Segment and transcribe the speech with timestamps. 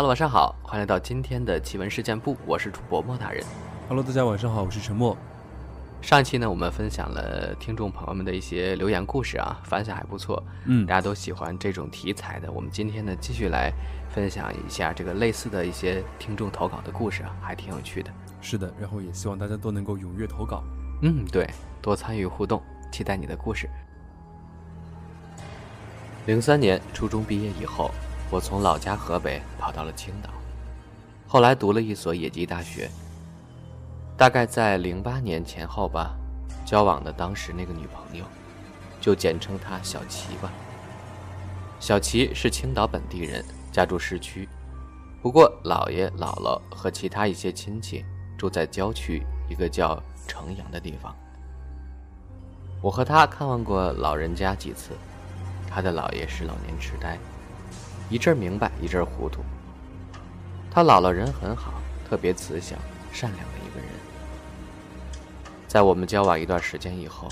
[0.00, 3.44] Hello，晚上好，欢迎来到今天的奇闻事件部，我是主播莫大人。
[3.86, 5.14] Hello，大家晚上好，我是陈默。
[6.00, 12.50] 上一期呢，我们分享了听众朋友们的一些留言故事啊，反响还不错，嗯大家都喜欢这种题材的。
[12.50, 13.70] 我们今天呢，继续来
[14.08, 18.10] 分享一下这个类似的一些听众投稿的故事啊，还挺有趣的。
[18.40, 20.64] 是的，然后也希望大家都能够踊跃投稿。
[21.02, 21.46] 嗯，对，
[21.82, 23.68] 多参与互动，期待你的故事。
[26.24, 27.90] 零三年初中毕业以后，
[28.30, 30.30] 我从老家河北跑到了青岛，
[31.26, 32.88] 后来读了一所野鸡大学。
[34.16, 36.14] 大概在零八年前后吧，
[36.64, 38.24] 交往的当时那个女朋友，
[39.00, 40.52] 就简称她小齐吧。
[41.80, 44.48] 小齐是青岛本地人，家住市区，
[45.20, 48.04] 不过姥爷姥姥和其他一些亲戚
[48.38, 51.12] 住在郊区一个叫城阳的地方。
[52.80, 54.92] 我和他看望过老人家几次，
[55.68, 57.18] 他的姥爷是老年痴呆，
[58.10, 59.40] 一阵明白一阵糊涂。
[60.70, 62.78] 他姥姥人很好，特别慈祥
[63.12, 63.88] 善良的一个人。
[65.68, 67.28] 在我们交往一段时间以后，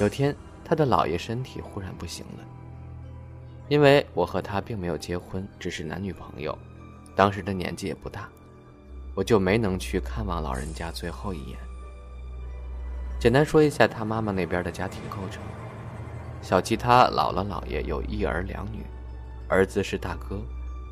[0.00, 2.44] 有天他的姥爷身体忽然不行了。
[3.68, 6.56] 因为我和他并没有结婚，只是男女朋友，
[7.14, 8.28] 当时的年纪也不大，
[9.14, 11.58] 我就没能去看望老人家最后一眼。
[13.20, 15.42] 简单说一下他妈妈那边的家庭构成：
[16.40, 18.86] 小齐他姥姥姥爷有一儿两女，
[19.48, 20.40] 儿子是大哥，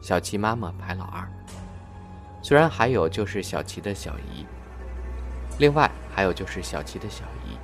[0.01, 1.29] 小齐妈妈排老二。
[2.43, 4.47] 虽然还有就是小齐的小姨，
[5.59, 7.59] 另外还有就是小齐的小姨。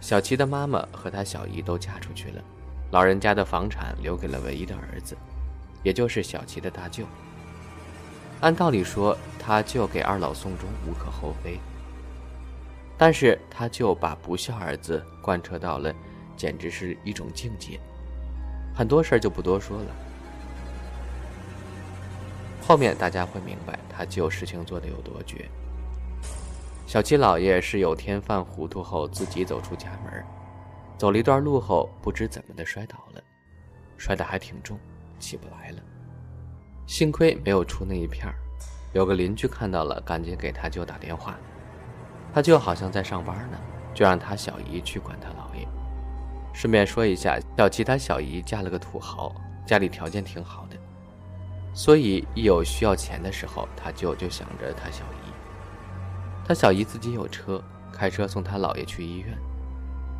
[0.00, 2.42] 小齐的妈妈和他小姨都嫁出去了，
[2.90, 5.16] 老人家的房产留给了唯一的儿子，
[5.82, 7.04] 也就是小齐的大舅。
[8.40, 11.60] 按道理说，他舅给二老送终无可厚非。
[12.96, 15.92] 但是他就把不孝儿子贯彻到了，
[16.36, 17.78] 简直是一种境界。
[18.74, 19.94] 很多事儿就不多说了，
[22.66, 25.48] 后面大家会明白他舅事情做得有多绝。
[26.86, 30.24] 小七老爷是有天犯糊涂后自己走出家门，
[30.98, 33.22] 走了一段路后不知怎么的摔倒了，
[33.96, 34.78] 摔得还挺重，
[35.18, 35.78] 起不来了。
[36.86, 38.34] 幸亏没有出那一片儿，
[38.92, 41.36] 有个邻居看到了，赶紧给他舅打电话。
[42.34, 43.58] 他舅好像在上班呢，
[43.94, 45.66] 就让他小姨去管他姥爷。
[46.52, 49.34] 顺便说一下，小齐他小姨嫁了个土豪，
[49.66, 50.76] 家里条件挺好的，
[51.74, 55.32] 所以一有需要钱的时候，他舅就想着他小姨。
[56.46, 59.36] 他小姨自己有车，开车送他姥爷去医院，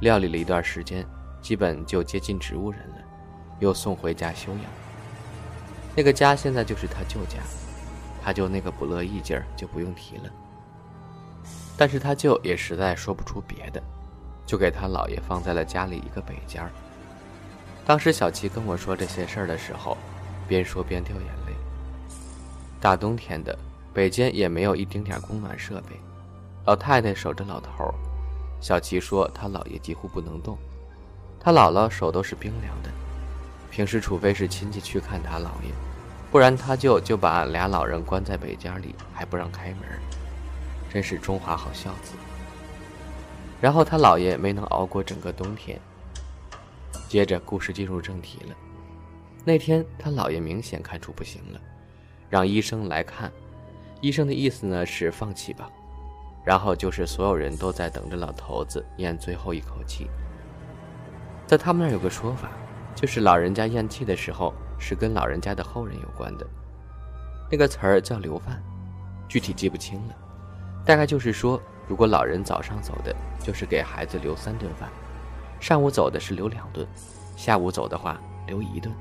[0.01, 1.07] 料理了一段时间，
[1.41, 2.97] 基本就接近植物人了，
[3.61, 4.63] 又送回家休养。
[5.95, 7.39] 那个家现在就是他舅家，
[8.23, 10.31] 他舅那个不乐意劲儿就不用提了。
[11.77, 13.83] 但是他舅也实在说不出别的，
[14.53, 16.71] 就给他姥爷放在了家里一个北间儿。
[17.87, 19.97] 当时小齐跟我说这些事儿的时候，
[20.47, 21.55] 边说边掉眼泪。
[22.79, 23.59] 大冬天的，
[23.95, 25.99] 北间也没有一丁点供暖设备，
[26.67, 27.95] 老太太守着老头儿。
[28.61, 30.59] 小齐说他姥爷几乎不能动，
[31.41, 32.91] 他姥姥手都是冰凉的。
[33.71, 35.73] 平时除非是亲戚去看他姥爷，
[36.31, 39.79] 不然他舅就把俩老人关在北间里，还不让开门。
[40.93, 42.13] 真是中华好孝子。
[43.63, 45.81] 然后他姥爷没能熬过整个冬天。
[47.09, 48.57] 接着故事进入正题了。
[49.45, 51.61] 那天他姥爷明显看出不行了，
[52.29, 53.31] 让医生来看。
[54.01, 55.71] 医生的意思呢是放弃吧，
[56.45, 60.11] 然后就是所有人都在等着老头子咽最后一口气。
[61.47, 62.51] 在他们那儿有个说法，
[62.97, 66.45] 就是老人家咽气的时候是跟老人家的后人有关的，
[67.49, 68.61] 那个词儿叫留饭，
[69.29, 70.17] 具体记不清了。
[70.85, 74.89] 大概就是说，如果老人早上走的，就是给孩子留三顿饭；
[75.61, 76.87] 上午走的是留两顿，
[77.37, 78.95] 下午走的话留一顿。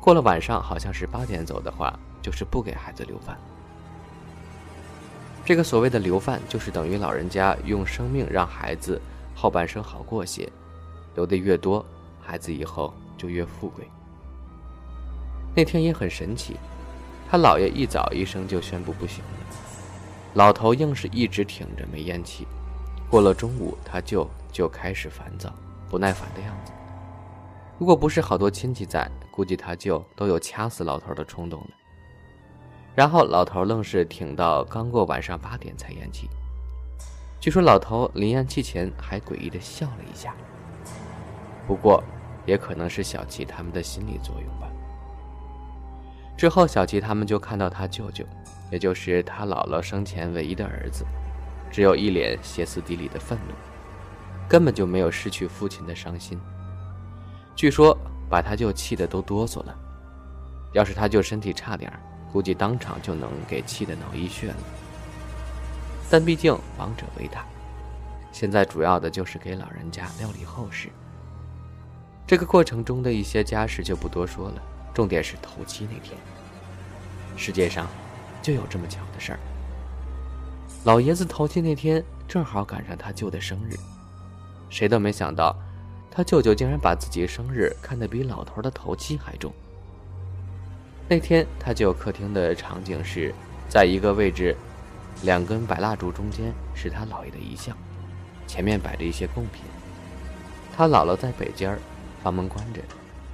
[0.00, 3.36] 过了晚上，好像是八点走的话，就是不给孩子留饭。
[5.44, 9.00] 这个所谓的留饭，就是等于老人家用生命让孩子
[9.34, 10.50] 后半生好过些，
[11.14, 11.84] 留的越多，
[12.20, 13.88] 孩子以后就越富贵。
[15.54, 16.56] 那天也很神奇，
[17.30, 19.37] 他姥爷一早医生就宣布不行了。
[20.34, 22.46] 老头硬是一直挺着没咽气，
[23.10, 25.52] 过了中午，他舅就开始烦躁、
[25.88, 26.72] 不耐烦的样子。
[27.78, 31.68] 如果不是好多亲戚在，估计他舅都有掐死老头的冲动了。
[32.94, 36.28] 然后老头愣是挺到刚过晚上八点才咽气。
[37.40, 40.34] 据说老头临咽气前还诡异的笑了一下。
[41.66, 42.02] 不过，
[42.44, 44.68] 也可能是小齐他们的心理作用吧。
[46.36, 48.24] 之后，小齐他们就看到他舅舅。
[48.70, 51.04] 也就是他姥姥生前唯一的儿子，
[51.70, 53.54] 只有一脸歇斯底里的愤怒，
[54.48, 56.38] 根本就没有失去父亲的伤心。
[57.56, 57.96] 据说
[58.28, 59.76] 把他就气得都哆嗦了。
[60.74, 61.90] 要是他舅身体差点
[62.30, 64.56] 估计当场就能给气得脑溢血了。
[66.10, 67.46] 但毕竟王者为大，
[68.32, 70.90] 现在主要的就是给老人家料理后事。
[72.26, 74.62] 这个过程中的一些家事就不多说了，
[74.92, 76.18] 重点是头七那天。
[77.34, 77.86] 世界上
[78.48, 79.38] 就有这么巧的事儿。
[80.84, 83.76] 老爷子头七那天正好赶上他舅的生日，
[84.70, 85.54] 谁都没想到，
[86.10, 89.52] 他舅舅竟然把自己生日看得比老头的头七还重。
[91.10, 93.34] 那天他舅客厅的场景是
[93.68, 94.56] 在一个位置，
[95.24, 97.76] 两根白蜡烛中间是他姥爷的遗像，
[98.46, 99.62] 前面摆着一些贡品。
[100.74, 101.78] 他姥姥在北间儿。
[102.22, 102.80] 房门关着，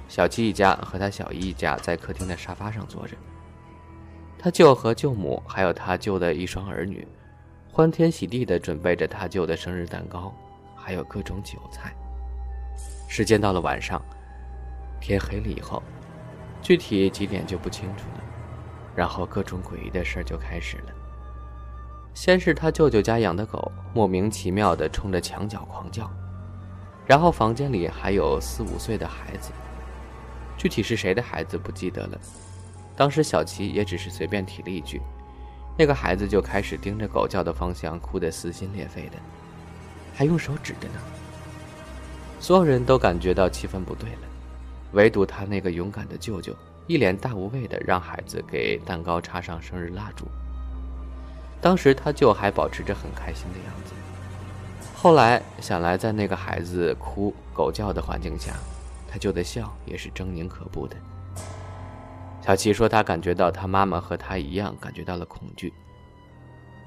[0.09, 3.15] 小七一家和他小姨一家在客厅的沙发上坐着。
[4.45, 7.07] 他舅和舅母还有他舅的一双儿女，
[7.71, 10.31] 欢天喜地地准备着他舅的生日蛋糕，
[10.75, 11.91] 还有各种酒菜。
[13.07, 13.99] 时间到了晚上，
[15.01, 15.81] 天黑了以后，
[16.61, 18.23] 具体几点就不清楚了。
[18.95, 20.93] 然后各种诡异的事儿就开始了。
[22.13, 26.07] 先是他舅舅家养的狗莫名其妙地冲着墙角狂叫。
[27.07, 29.49] 然后房间里还有四五岁的孩子，
[30.55, 32.19] 具体是谁的孩子不记得了。
[32.95, 35.01] 当时小琪也只是随便提了一句，
[35.77, 39.17] 那个孩子就开始盯着狗叫的方向，哭得撕心裂肺的，
[40.13, 40.99] 还用手指着呢。
[42.39, 44.27] 所有人都感觉到气氛不对了，
[44.93, 46.55] 唯独他那个勇敢的舅舅
[46.87, 50.25] 一脸大无畏的让孩子给蛋糕插上生日蜡烛。
[51.59, 53.93] 当时他舅还保持着很开心的样子。
[54.95, 58.53] 后来想来，在那个孩子哭狗叫的环境下，
[59.09, 60.95] 他舅的笑也是狰狞可怖的。
[62.45, 65.73] 小七说，他感觉到他妈妈和他一样感觉到了恐惧。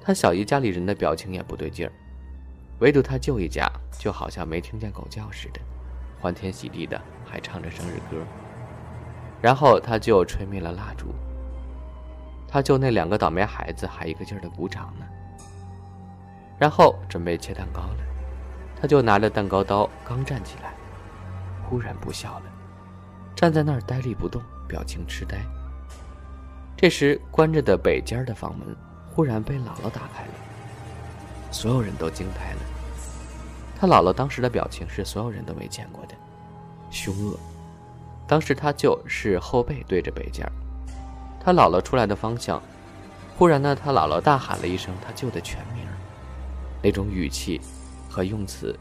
[0.00, 1.92] 他小姨家里人的表情也不对劲儿，
[2.78, 3.68] 唯独他舅一家
[3.98, 5.60] 就好像没听见狗叫似的，
[6.20, 8.24] 欢天喜地的还唱着生日歌。
[9.42, 11.08] 然后他舅吹灭了蜡烛，
[12.46, 15.04] 他舅那两个倒霉孩子还一个劲儿的鼓掌呢。
[16.56, 17.96] 然后准备切蛋糕了。
[18.80, 20.72] 他就拿着蛋糕刀，刚站起来，
[21.68, 22.44] 忽然不笑了，
[23.34, 25.38] 站在那儿呆立不动，表情痴呆。
[26.76, 28.76] 这时，关着的北间的房门
[29.10, 30.32] 忽然被姥姥打开了，
[31.50, 32.60] 所有人都惊呆了。
[33.80, 36.14] 他姥姥当时的表情是所有人都没见过的，
[36.90, 37.36] 凶恶。
[38.26, 40.46] 当时他就是后背对着北间，
[41.40, 42.62] 他姥姥出来的方向，
[43.36, 45.86] 忽然呢，他姥姥大喊了一声他舅的全名，
[46.82, 47.60] 那种语气。
[48.10, 48.76] 和用词，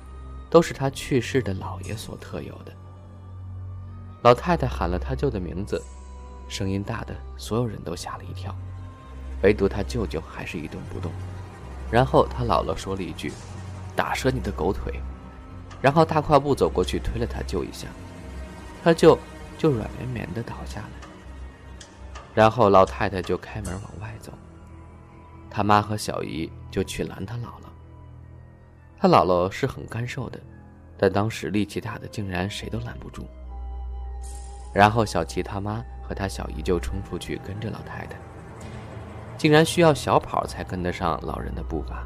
[0.49, 2.71] 都是他去世的姥爷所特有的。
[4.27, 5.81] 老太太喊了他舅的名字，
[6.49, 8.53] 声音大的所有人都吓了一跳，
[9.41, 11.09] 唯独他舅舅还是一动不动。
[11.89, 13.31] 然后他姥姥说了一句
[13.95, 14.99] ：“打折你的狗腿！”
[15.81, 17.87] 然后大跨步走过去推了他舅一下，
[18.83, 19.17] 他舅
[19.57, 20.89] 就软绵绵的倒下了。
[22.33, 24.33] 然后老太太就开门往外走，
[25.49, 27.69] 他妈和小姨就去拦他姥姥。
[28.99, 30.37] 他姥姥是很干瘦的，
[30.97, 33.25] 但当时力气大的竟然谁都拦不住。
[34.77, 38.15] 然后小齐他妈和他小姨就冲出去跟着老太太，
[39.35, 42.05] 竟然需要小跑才跟得上老人的步伐。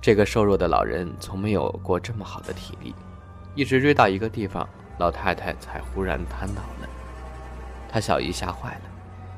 [0.00, 2.94] 这个瘦弱的老人从没有过这么好的体力，
[3.54, 4.66] 一直追到一个地方，
[4.96, 6.88] 老太太才忽然瘫倒了。
[7.90, 8.80] 他小姨吓坏了，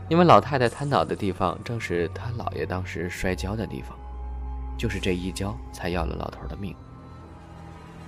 [0.09, 3.99] 因为老太太瘫倒的地方正是他姥爷当时摔跤的地方。
[4.79, 6.73] 就是这一跤才要了老头的命，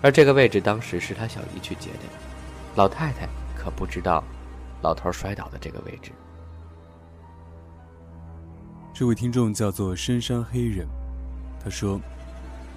[0.02, 1.98] 而这个位置当时是他小姨去接的，
[2.76, 3.26] 老太太
[3.66, 4.22] 可不知道
[4.80, 6.12] 老头摔倒的这个位置。
[8.94, 10.86] 这位听众叫做深山黑人，
[11.62, 12.00] 他说：“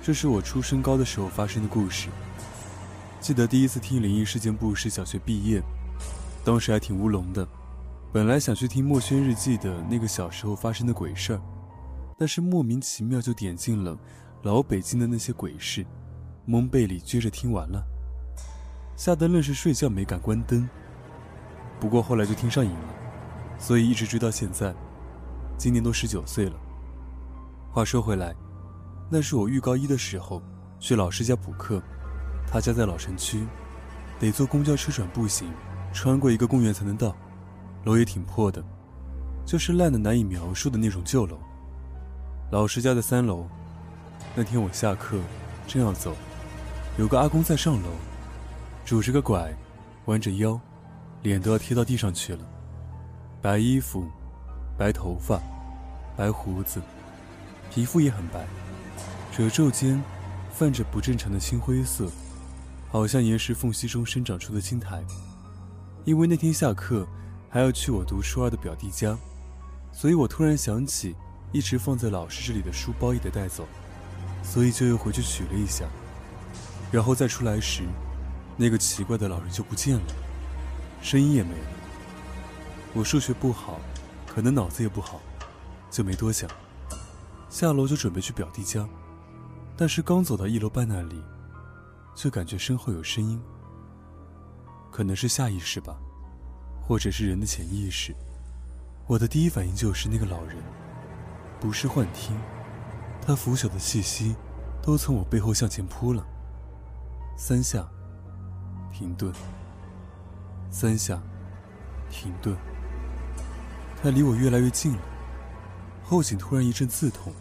[0.02, 2.10] 这是我初升高的时候发生的故事。
[3.20, 5.62] 记得第一次听灵异事件部是小学毕业，
[6.44, 7.48] 当时还挺乌龙的，
[8.12, 11.42] 本来想去听墨轩日记的那个小时候发生的鬼事儿。”
[12.18, 13.96] 但是莫名其妙就点进了
[14.42, 15.86] 老北京的那些鬼事，
[16.48, 17.86] 蒙被里撅着听完了，
[19.00, 20.68] 吓得愣是睡觉没敢关灯。
[21.80, 22.94] 不过后来就听上瘾了，
[23.58, 24.76] 所以一直追到现在，
[25.58, 26.60] 今年都十九岁了。
[27.72, 28.36] 话说回来，
[29.10, 30.44] 那是我预高一的时候
[30.82, 31.82] 去老师家补课，
[32.46, 33.48] 他家在老城区，
[34.20, 35.50] 得坐公交车转步行，
[35.94, 37.16] 穿过一个公园才能到，
[37.86, 38.62] 楼也挺破的，
[39.46, 41.40] 就是烂的难以描述的那种旧楼。
[42.52, 43.48] 老师家的三楼，
[44.36, 45.18] 那天我下课
[45.66, 46.14] 正要走，
[46.98, 47.88] 有个阿公在上楼，
[48.90, 49.56] 拄着个拐，
[50.06, 50.60] 弯着腰，
[51.22, 52.40] 脸都要贴到地上去了。
[53.40, 54.10] 白衣服，
[54.80, 55.40] 白头发，
[56.18, 56.82] 白胡子，
[57.70, 58.48] 皮肤也很白，
[59.32, 60.02] 褶皱间
[60.50, 62.10] 泛着不正常的青灰色，
[62.90, 65.04] 好像岩石缝隙中生长出的青苔。
[66.04, 67.08] 因为那天下课，
[67.48, 69.16] 还要去我读初二的表弟家，
[69.92, 71.16] 所以我突然想起
[71.52, 73.68] 一直放在老师这里的书包也得带走，
[74.42, 75.86] 所以就又回去取了一下。
[76.92, 77.84] 然后再出来时，
[78.62, 80.14] 那个奇怪的老人就不见了，
[81.02, 81.68] 声音也没了。
[82.94, 83.80] 我数学不好，
[84.28, 85.22] 可能脑子也不好，
[85.90, 86.50] 就没多想，
[87.50, 88.86] 下楼就准备去表弟家，
[89.78, 91.24] 但是刚走到一楼半那里，
[92.14, 93.42] 就感觉身后有声音。
[94.92, 95.96] 可能是下意识吧，
[96.82, 98.14] 或者是人的潜意识。
[99.08, 100.58] 我的第一反应就是那个老人，
[101.62, 102.38] 不是幻听，
[103.26, 104.36] 他腐朽的气息
[104.84, 106.28] 都从我背后向前扑了。
[107.38, 107.88] 三下，
[109.00, 109.32] 停顿。
[110.70, 111.22] 三下，
[112.10, 112.54] 停顿。
[114.04, 115.00] 他离我越来越近了，
[116.04, 117.32] 后颈突然一阵刺痛，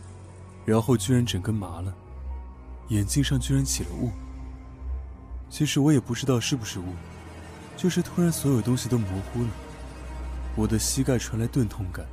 [0.65, 1.93] 然后居然整根麻了，
[2.91, 4.13] 眼镜上居然起了雾。
[5.51, 6.85] 其实我也不知道是不是雾。
[7.77, 9.49] 就是突然，所有东西都模糊了。
[10.55, 12.07] 我的膝盖传来钝痛感，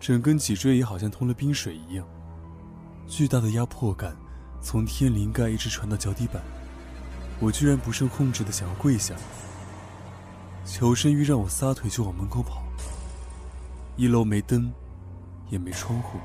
[0.00, 2.06] 整根脊椎也好像通了冰水一样。
[3.06, 4.16] 巨大的压迫感
[4.62, 6.42] 从天灵盖一直传到脚底板，
[7.44, 9.14] 我居然不受控制的想要跪下，
[10.64, 12.62] 求生欲让我撒腿就往门口跑。
[13.96, 14.72] 一楼没灯，
[15.50, 16.18] 也没窗户，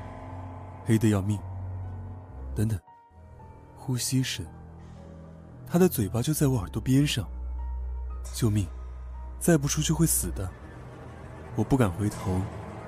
[0.86, 1.38] 黑得要命。
[2.56, 2.80] 等等，
[3.76, 4.46] 呼吸声。
[5.66, 7.28] 他的嘴巴就在我耳朵边上。
[8.32, 8.66] 救命！
[9.38, 10.50] 再不出去会死的。
[11.54, 12.40] 我不敢回头，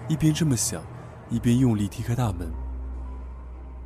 [0.08, 0.82] 一边这么想，
[1.28, 2.50] 一边用力踢开大门。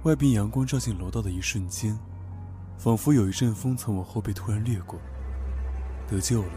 [0.05, 1.99] 外边阳光照进楼道的一瞬间，
[2.79, 4.99] 仿佛有一阵风从我后背突然掠过。
[6.09, 6.49] 得救了！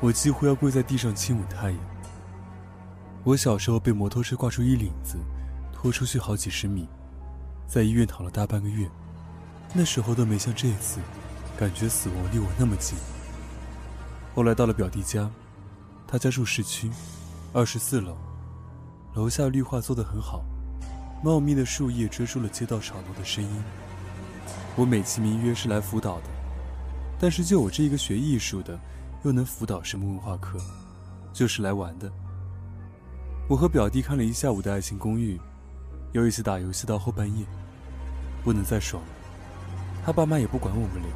[0.00, 1.78] 我几乎要跪在地上亲吻太阳。
[3.22, 5.16] 我小时候被摩托车挂出衣领子，
[5.72, 6.88] 拖出去好几十米，
[7.68, 8.90] 在医院躺了大半个月，
[9.72, 10.98] 那时候都没像这次，
[11.56, 12.98] 感觉死亡离我那么近。
[14.34, 15.30] 后来到了表弟家，
[16.04, 16.90] 他家住市区，
[17.52, 18.16] 二十四楼，
[19.14, 20.42] 楼下绿化做得很好，
[21.22, 23.62] 茂密的树叶遮住了街道吵闹的声音。
[24.74, 26.24] 我美其名曰是来辅导的，
[27.18, 28.78] 但是就我这一个学艺术的，
[29.22, 30.58] 又能辅导什么文化课？
[31.32, 32.10] 就是来玩的。
[33.48, 35.36] 我和表弟看了一下午的《爱情公寓》，
[36.12, 37.44] 又一起打游戏到后半夜，
[38.42, 39.08] 不能再爽了。
[40.04, 41.10] 他爸妈也不管我们俩，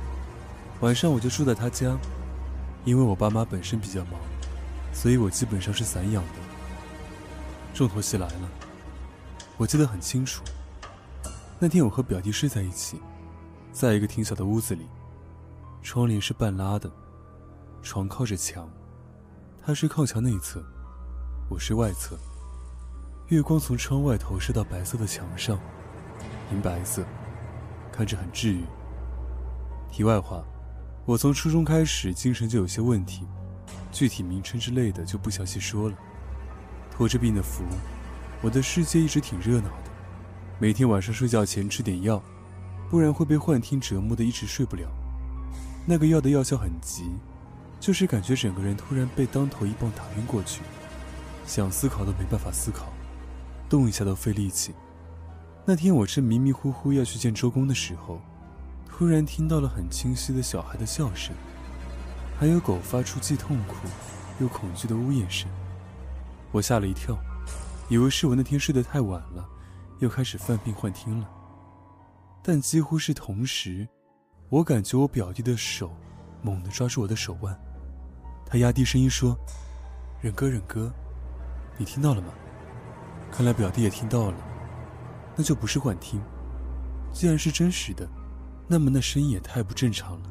[0.80, 1.96] 晚上我就住在他家。
[2.84, 4.12] 因为我爸妈本身比较忙，
[4.92, 6.32] 所以我基本上是散养的。
[7.74, 8.48] 重头戏来了，
[9.56, 10.44] 我记得很清楚。
[11.58, 13.00] 那天我和表弟睡在一起，
[13.76, 14.86] 在一个挺小的屋子里，
[15.82, 16.90] 窗帘是半拉的，
[17.82, 18.66] 床靠着墙，
[19.62, 20.64] 他是靠墙内侧，
[21.50, 22.16] 我是外侧。
[23.28, 25.60] 月光从窗外投射到白色的墙上，
[26.54, 27.04] 银白色，
[27.92, 28.64] 看着很治愈。
[29.90, 30.42] 题外话。
[31.04, 33.26] 我从初中开始精神就有些问题，
[33.92, 35.96] 具体名称之类的就不详细说了。
[36.90, 37.62] 拖着病的福，
[38.40, 39.90] 我的世界一直挺热闹的。
[40.58, 42.22] 每天晚上睡觉前吃点药，
[42.90, 44.88] 不然会被幻听折磨的一直睡不了。
[45.86, 47.04] 那个药的药效很急，
[47.80, 50.62] 就是感觉整个人突然被当头一棒打晕过去，
[51.46, 52.92] 想思考都没办法思考，
[53.68, 54.74] 动一下都费力气。
[55.64, 58.20] 那天我正迷迷糊糊要去见周公的时候。
[58.88, 61.34] 突然听到了很清晰的小孩的笑声，
[62.40, 63.74] 还有狗发出既痛苦
[64.40, 65.50] 又恐惧的呜咽声。
[66.50, 67.14] 我吓了一跳，
[67.90, 69.46] 以为是我那天睡得太晚了，
[69.98, 71.28] 又开始犯病幻听了。
[72.48, 73.88] 但几乎是同时，
[74.50, 75.90] 我感觉我表弟的手
[76.42, 77.58] 猛地抓住我的手腕，
[78.46, 79.36] 他压低声音说
[80.22, 80.94] ：“忍哥，忍哥，
[81.76, 82.28] 你听到了吗？”
[83.32, 84.36] 看来表弟也听到了，
[85.34, 86.22] 那就不是幻听。
[87.12, 88.08] 既然是真实的。
[88.68, 90.30] 那么那声音也太不正常了。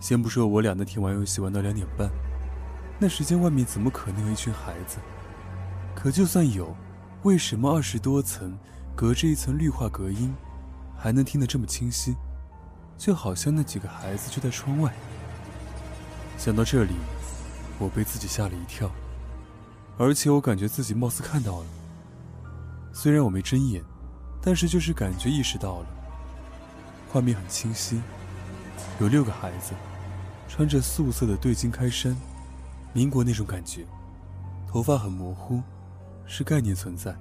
[0.00, 2.10] 先不说我俩那天玩游戏玩到两点半，
[2.98, 4.98] 那时间外面怎么可能有一群孩子？
[5.94, 6.74] 可就算有，
[7.24, 8.58] 为什么二十多层
[8.94, 10.34] 隔着一层绿化隔音，
[10.98, 12.14] 还能听得这么清晰？
[12.98, 14.92] 就好像那几个孩子就在窗外。
[16.38, 16.94] 想到这里，
[17.78, 18.90] 我被自己吓了一跳，
[19.98, 21.66] 而且我感觉自己貌似看到了。
[22.92, 23.82] 虽然我没睁眼，
[24.40, 25.86] 但是就是感觉意识到了。
[27.12, 28.00] 画面很清晰，
[28.98, 29.72] 有六个孩子，
[30.48, 32.16] 穿着素色的对襟开衫，
[32.92, 33.86] 民国那种感觉，
[34.66, 35.62] 头发很模糊，
[36.26, 37.14] 是概念存在。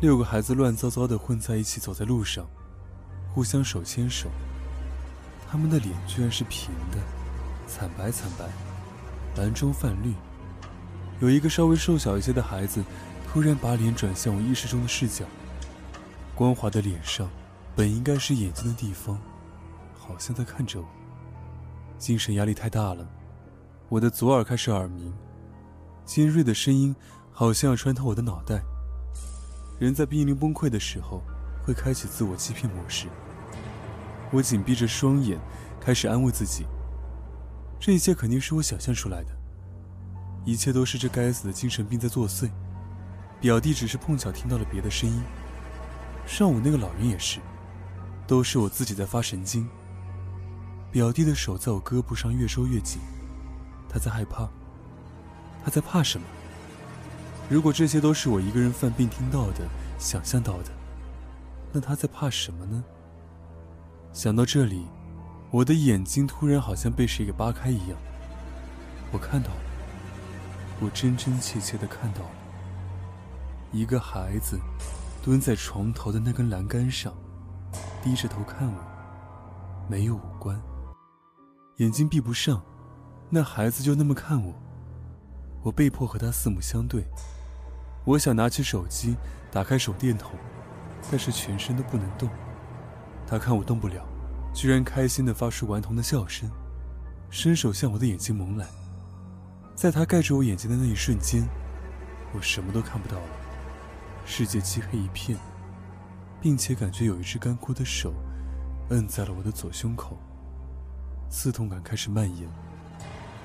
[0.00, 2.44] 六个孩子乱糟糟的混在一起走在路上，
[3.34, 4.28] 互相手牵手。
[5.50, 6.98] 他们的脸居然是平的，
[7.66, 8.44] 惨白惨白，
[9.40, 10.14] 蓝中泛绿。
[11.20, 12.82] 有一个稍微瘦小一些的孩子，
[13.28, 15.24] 突然把脸转向我意识中的视角，
[16.34, 17.28] 光滑的脸上。
[17.74, 19.18] 本应该是眼睛的地方，
[19.98, 20.86] 好像在看着我。
[21.96, 23.08] 精神压力太大了，
[23.88, 25.10] 我的左耳开始耳鸣，
[26.04, 26.94] 尖锐的声音
[27.30, 28.62] 好像要穿透我的脑袋。
[29.78, 31.22] 人在濒临崩溃的时候，
[31.64, 33.08] 会开启自我欺骗模式。
[34.30, 35.38] 我紧闭着双眼，
[35.80, 36.64] 开始安慰自己：
[37.78, 39.30] 这一切肯定是我想象出来的，
[40.44, 42.50] 一切都是这该死的精神病在作祟。
[43.40, 45.22] 表弟只是碰巧听到了别的声音，
[46.26, 47.40] 上午那个老人也是，
[48.26, 49.68] 都是我自己在发神经。
[50.90, 53.00] 表弟的手在我胳膊上越收越紧，
[53.88, 54.48] 他在害怕。
[55.64, 56.26] 他在怕什么？
[57.48, 60.70] 如果这些都是我一个人犯病听到的、想象到的，
[61.72, 62.84] 那他在怕什么呢？
[64.12, 64.86] 想到这里，
[65.50, 67.98] 我的眼睛突然好像被谁给扒开一样。
[69.10, 69.60] 我看到了，
[70.80, 72.30] 我真真切切的看到了。
[73.72, 74.60] 一个孩子
[75.22, 77.14] 蹲在床头的那根栏杆上，
[78.02, 78.78] 低着头看我，
[79.88, 80.60] 没有五官，
[81.78, 82.62] 眼睛闭不上，
[83.30, 84.54] 那孩子就那么看我。
[85.62, 87.06] 我被迫和他四目相对。
[88.04, 89.16] 我想拿起手机，
[89.50, 90.32] 打开手电筒，
[91.10, 92.28] 但是全身都不能动。
[93.26, 94.06] 他看我动不了，
[94.54, 96.50] 居然开心地发出顽童的笑声，
[97.30, 98.66] 伸手向我的眼睛蒙来。
[99.74, 101.48] 在他盖住我眼睛的那一瞬间，
[102.32, 103.28] 我什么都看不到了。
[104.24, 105.38] 世界漆黑一片，
[106.40, 108.12] 并且感觉有一只干枯的手
[108.90, 110.16] 摁在了我的左胸口，
[111.28, 112.48] 刺痛感开始蔓延。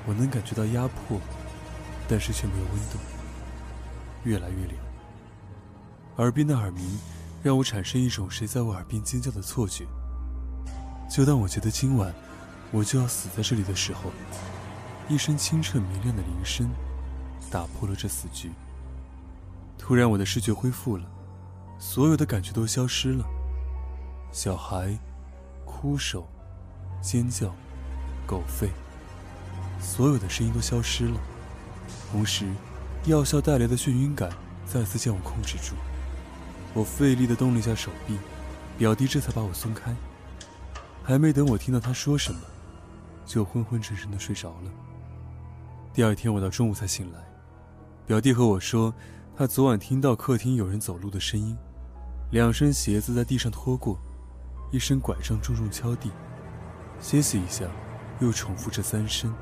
[0.06, 1.20] 我能感觉到压迫，
[2.08, 2.98] 但是却没有温度，
[4.24, 4.78] 越来越凉。
[6.18, 6.84] 耳边的耳鸣
[7.48, 9.86] 让我产生一种谁在我耳边尖叫的错觉。
[11.10, 12.14] 就当我觉得今晚
[12.72, 14.12] 我就要死在这里的时候，
[15.08, 16.70] 一声清澈明亮的铃声
[17.50, 18.52] 打破了这死局。
[19.78, 21.06] 突然，我的视觉恢复了，
[21.80, 23.24] 所有的感觉都消失了。
[24.34, 25.00] 小孩、
[25.64, 26.28] 哭手、
[27.02, 27.56] 尖叫、
[28.26, 28.68] 狗吠，
[29.80, 31.18] 所有的声音都消失了。
[32.12, 32.46] 同时，
[33.06, 34.30] 药效带来的眩晕感
[34.66, 35.76] 再次将我控制住。
[36.78, 38.16] 我费力地动了一下手臂，
[38.78, 39.96] 表弟这才把我松开。
[41.04, 42.40] 还没等我听到他说什么，
[43.26, 44.72] 就昏昏沉沉地睡着了。
[45.92, 47.20] 第二天，我到中午才醒来，
[48.06, 48.94] 表弟和我说。
[49.36, 51.56] 他昨晚听到客厅有人走路的声音，
[52.32, 54.00] 两声鞋子在地上拖过，
[54.72, 56.12] 一声拐杖重重敲地，
[57.00, 57.66] 歇息一下，
[58.20, 59.34] 又重复这三声。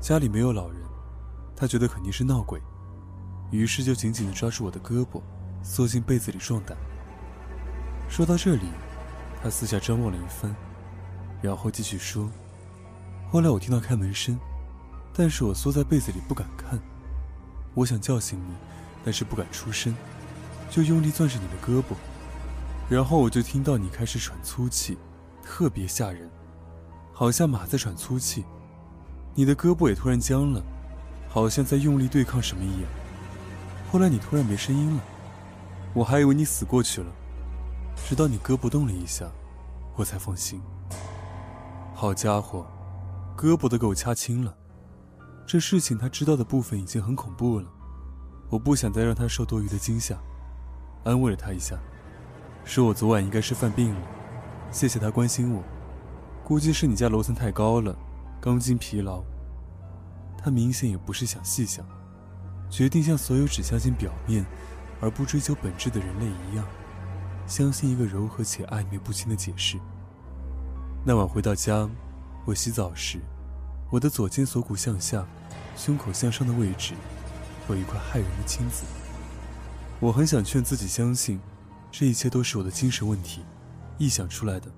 [0.00, 0.80] 家里没有老人，
[1.56, 2.60] 他觉得肯定是闹鬼，
[3.52, 5.20] 于是就紧紧地抓住我的胳膊，
[5.62, 6.76] 缩进被子里壮胆。
[8.08, 8.66] 说到这里，
[9.42, 10.54] 他四下张望了一番，
[11.42, 12.30] 然后继续说
[13.30, 14.38] ：“后来我听到开门声，
[15.12, 16.78] 但是我缩在被子里不敢看，
[17.74, 18.54] 我想叫醒你。”
[19.04, 19.94] 但是不敢出声，
[20.68, 21.94] 就用力攥着你的胳膊，
[22.88, 24.98] 然后我就听到你开始喘粗气，
[25.44, 26.28] 特别吓人，
[27.12, 28.44] 好像马在喘粗气。
[29.32, 30.60] 你的胳膊也突然僵了，
[31.28, 32.90] 好像在用力对抗什么一样。
[33.92, 35.02] 后来你突然没声音了，
[35.96, 37.10] 我还以为你死过去了，
[38.06, 39.24] 直到你胳膊动了一下，
[39.94, 40.60] 我才放心。
[41.94, 42.66] 好家伙，
[43.34, 44.54] 胳膊都给我掐青了，
[45.46, 47.66] 这事情他知道的部分已经很恐怖了。
[48.50, 50.18] 我不想再让他受多余的惊吓，
[51.02, 51.78] 安慰了他一下，
[52.62, 54.06] 说我昨晚应该是犯病了，
[54.70, 55.62] 谢谢他关心我，
[56.44, 57.96] 估计是你家楼层太高了，
[58.38, 59.24] 钢筋疲劳。
[60.36, 61.86] 他明显也不是想细想，
[62.68, 64.44] 决定像所有只相信表面
[65.00, 66.66] 而不追求本质的人类一样，
[67.46, 69.78] 相信一个柔和且暧昧不清的解释。
[71.04, 71.88] 那晚回到家，
[72.44, 73.20] 我洗澡时，
[73.90, 75.26] 我的左肩锁骨向下，
[75.76, 76.94] 胸口向上的位置。
[77.68, 78.84] 有一块骇人的青紫，
[79.98, 81.40] 我很想劝自己相信，
[81.90, 83.44] 这一切都是我的精神问题，
[83.98, 84.70] 臆想出来的。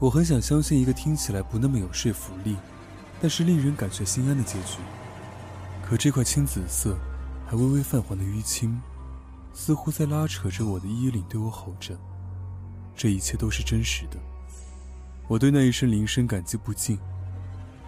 [0.00, 2.56] 我很想相信一个听起来不那么有说服力，
[3.20, 4.78] 但是令人感觉心安的结局。
[5.88, 6.96] 可这块青紫色，
[7.46, 8.76] 还微微泛黄的淤青，
[9.58, 11.98] 似乎在拉扯着我的衣领，对我吼着
[12.94, 14.18] ：“这一切都是真实的。”
[15.28, 16.98] 我对那一声铃声感激不尽，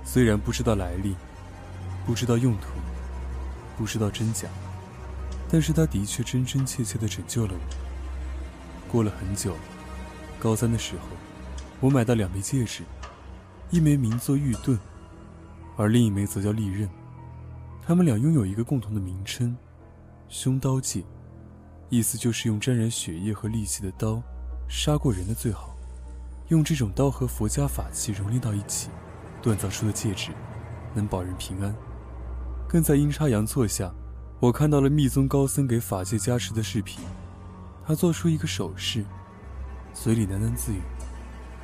[0.02, 1.14] 虽然不知道来历，
[2.06, 2.68] 不知道用途。
[3.76, 4.48] 不知道真假，
[5.50, 8.90] 但是它的确真真切切地拯救了我。
[8.90, 9.54] 过了很久，
[10.40, 11.02] 高三的时候，
[11.80, 12.82] 我买到两枚戒指，
[13.70, 14.76] 一枚名作玉盾，
[15.76, 16.88] 而另一枚则叫利刃。
[17.86, 19.54] 他们俩拥有一个共同的名称——
[20.28, 21.04] 凶刀戒，
[21.90, 24.22] 意思就是用沾染血液和戾气的刀
[24.68, 25.74] 杀过人的最好。
[26.48, 28.88] 用这种刀和佛家法器熔炼到一起，
[29.42, 30.30] 锻造出的戒指，
[30.94, 31.74] 能保人平安。
[32.68, 33.92] 更在阴差阳错下，
[34.40, 37.04] 我看到了密宗高僧给法界加持的视频。
[37.86, 39.04] 他做出一个手势，
[39.94, 40.80] 嘴里喃喃自语，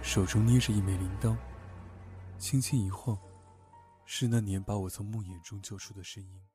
[0.03, 1.37] 手中捏着一枚铃铛，
[2.39, 3.17] 轻轻一晃，
[4.07, 6.54] 是那年把我从梦魇中救出的声音。